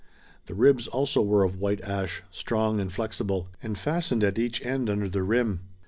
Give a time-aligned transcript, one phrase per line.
[0.47, 4.89] The ribs also were of white ash, strong and flexible, and fastened at each end
[4.89, 5.59] under the rim.